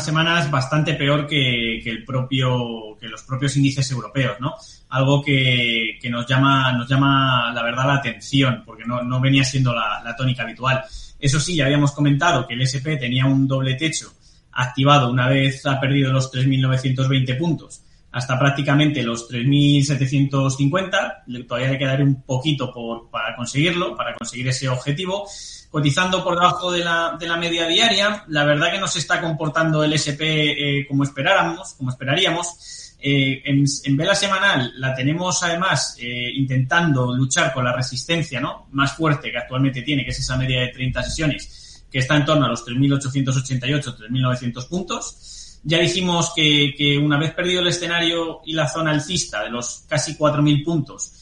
[0.00, 4.54] semanas bastante peor que, el propio que los propios índices europeos, ¿no?
[4.88, 10.14] Algo que, nos llama nos llama la verdad la atención porque no, venía siendo la,
[10.16, 10.82] tónica habitual.
[11.18, 14.12] Eso sí, ya habíamos comentado que el SP tenía un doble techo
[14.52, 17.81] activado una vez ha perdido los 3.920 puntos
[18.12, 21.46] hasta prácticamente los 3.750.
[21.46, 25.26] Todavía le quedaría un poquito por, para conseguirlo, para conseguir ese objetivo
[25.72, 28.24] cotizando por debajo de la, de la media diaria.
[28.28, 32.92] La verdad que no se está comportando el SP eh, como esperáramos, como esperaríamos.
[33.04, 38.68] Eh, en, vela semanal la tenemos además eh, intentando luchar con la resistencia ¿no?
[38.70, 42.26] más fuerte que actualmente tiene, que es esa media de 30 sesiones, que está en
[42.26, 45.51] torno a los 3.888, 3.900 puntos.
[45.64, 49.84] Ya dijimos que, que, una vez perdido el escenario y la zona alcista de los
[49.88, 51.18] casi 4.000 puntos,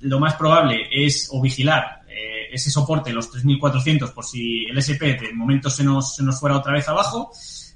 [0.00, 1.97] lo más probable es o vigilar
[2.50, 6.56] ese soporte, los 3.400, por si el SP de momento se nos, se nos fuera
[6.56, 7.30] otra vez abajo.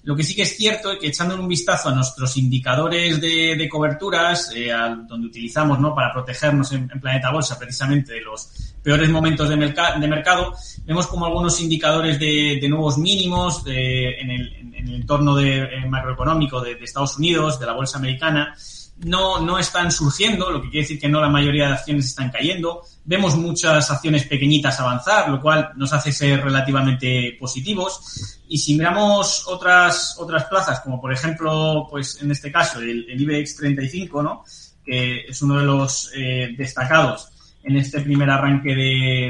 [0.05, 3.55] Lo que sí que es cierto es que echando un vistazo a nuestros indicadores de,
[3.57, 4.73] de coberturas, eh,
[5.07, 5.95] donde utilizamos ¿no?
[5.95, 8.49] para protegernos en, Planeta Bolsa precisamente de los
[8.83, 14.55] peores momentos de, de mercado, vemos como algunos indicadores de, de nuevos mínimos en, el,
[14.55, 18.57] en, el, entorno de, eh, macroeconómico de, Estados Unidos, de la bolsa americana,
[18.99, 22.31] no, no están surgiendo, lo que quiere decir que no la mayoría de acciones están
[22.31, 22.83] cayendo.
[23.05, 28.39] Vemos muchas acciones pequeñitas avanzar, lo cual nos hace ser relativamente positivos.
[28.49, 33.57] Y si miramos otras, otras plazas, como por ejemplo, pues en este caso, el, IBEX
[33.57, 34.45] 35, ¿no?
[34.85, 37.29] que es uno de los eh, destacados
[37.65, 38.75] en este primer arranque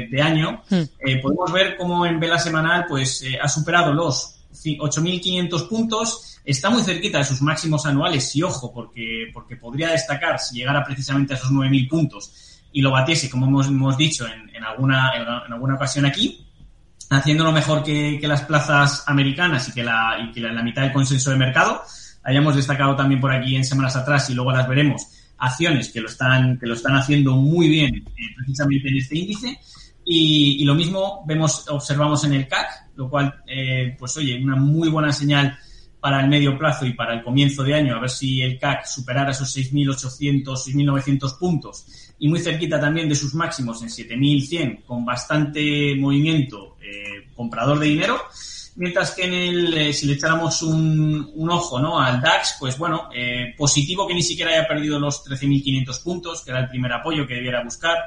[0.09, 0.81] de, año, hmm.
[1.05, 6.69] eh, podemos ver cómo en vela semanal pues eh, ha superado los 8.500 puntos Está
[6.69, 11.33] muy cerquita de sus máximos anuales y ojo, porque, porque podría destacar si llegara precisamente
[11.33, 15.53] a esos 9.000 puntos y lo batiese, como hemos, hemos dicho en, en, alguna, en,
[15.53, 16.45] alguna ocasión aquí,
[17.09, 20.91] haciéndolo mejor que, que las plazas americanas y que, la, y que la, mitad del
[20.91, 21.81] consenso de mercado.
[22.23, 26.07] Hayamos destacado también por aquí en semanas atrás y luego las veremos acciones que lo
[26.07, 28.03] están, que lo están haciendo muy bien eh,
[28.35, 29.59] precisamente en este índice.
[30.05, 34.55] Y, y, lo mismo vemos, observamos en el CAC, lo cual, eh, pues oye, una
[34.55, 35.57] muy buena señal
[36.03, 38.85] para el medio plazo y para el comienzo de año, a ver si el CAC
[38.85, 41.85] superara esos 6.800, 6.900 puntos
[42.19, 47.87] y muy cerquita también de sus máximos en 7.100 con bastante movimiento eh, comprador de
[47.87, 48.21] dinero.
[48.75, 51.99] Mientras que en el, eh, si le echáramos un, un, ojo ¿no?
[51.99, 56.51] al DAX, pues bueno, eh, positivo que ni siquiera haya perdido los 13.500 puntos, que
[56.51, 57.97] era el primer apoyo que debiera buscar.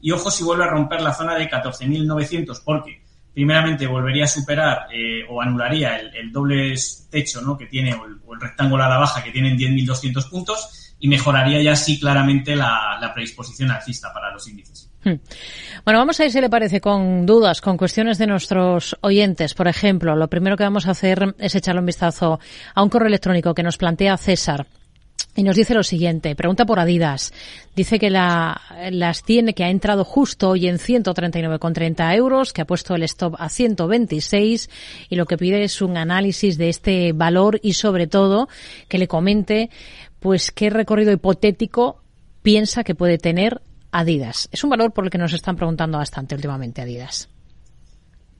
[0.00, 4.86] Y ojo si vuelve a romper la zona de 14.900, porque primeramente volvería a superar
[4.92, 6.74] eh, o anularía el, doble
[7.10, 7.56] techo ¿no?
[7.56, 11.74] que tiene o el, rectángulo a la baja que tienen 10.200 puntos y mejoraría ya
[11.74, 14.88] sí claramente la, la predisposición alcista para los índices.
[15.02, 15.14] Hmm.
[15.84, 19.52] Bueno, vamos a ir, si le parece, con dudas, con cuestiones de nuestros oyentes.
[19.54, 22.38] Por ejemplo, lo primero que vamos a hacer es echarle un vistazo
[22.72, 24.64] a un correo electrónico que nos plantea César.
[25.34, 27.32] Y nos dice lo siguiente, pregunta por Adidas.
[27.74, 28.60] Dice que la,
[28.90, 33.34] las tiene, que ha entrado justo hoy en 139,30 euros, que ha puesto el stop
[33.38, 34.70] a 126
[35.08, 38.48] y lo que pide es un análisis de este valor y sobre todo
[38.88, 39.70] que le comente
[40.22, 42.02] pues qué recorrido hipotético
[42.42, 43.60] piensa que puede tener
[43.90, 44.48] Adidas.
[44.52, 47.28] Es un valor por el que nos están preguntando bastante últimamente Adidas.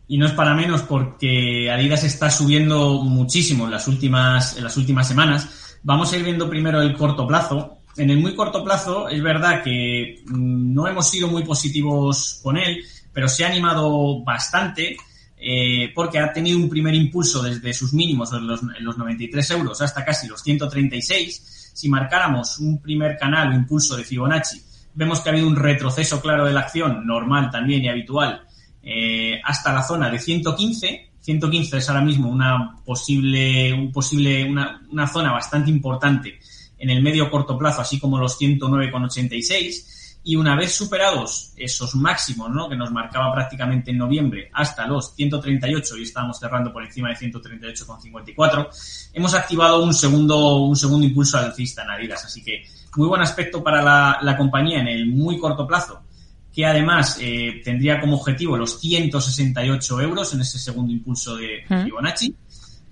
[0.09, 4.77] Y no es para menos porque Adidas está subiendo muchísimo en las últimas, en las
[4.79, 7.79] últimas semanas Vamos a ir viendo primero el corto plazo.
[7.97, 12.57] En el muy corto plazo es verdad que mm, no hemos sido muy positivos con
[12.57, 14.97] él, pero se ha animado bastante
[15.45, 20.05] eh, porque ha tenido un primer impulso desde sus mínimos en los, 93 euros hasta
[20.05, 21.73] casi los 136.
[21.75, 24.63] Si marcáramos un primer canal o impulso de Fibonacci,
[24.95, 28.43] vemos que ha habido un retroceso claro de la acción, normal también y habitual,
[28.83, 35.07] eh, hasta la zona de 115 115 es ahora mismo una posible, un posible, una
[35.07, 36.41] zona bastante importante
[36.83, 40.02] en el medio corto plazo, así como los 109,86.
[40.25, 42.69] Y una vez superados esos máximos, ¿no?
[42.69, 47.17] Que nos marcaba prácticamente en noviembre hasta los 138 y estamos cerrando por encima de
[47.17, 52.25] 138,54, hemos activado un segundo, un segundo impulso alcista en Adidas.
[52.25, 52.63] Así que
[52.97, 56.03] muy buen aspecto para la, la compañía en el muy corto plazo
[56.53, 62.35] que además eh, tendría como objetivo los 168 euros en ese segundo impulso de Fibonacci.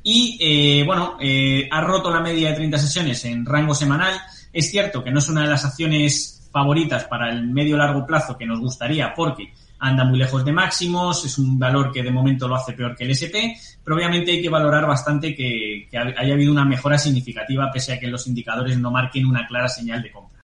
[0.02, 4.18] Y eh, bueno, eh, ha roto la media de 30 sesiones en rango semanal.
[4.50, 8.36] Es cierto que no es una de las acciones favoritas para el medio largo plazo
[8.36, 12.46] que nos gustaría porque anda muy lejos de máximos, es un valor que de momento
[12.46, 16.52] lo hace peor que el SP, pero obviamente hay que valorar bastante que haya habido
[16.52, 20.29] una mejora significativa pese a que los indicadores no marquen una clara señal de compra.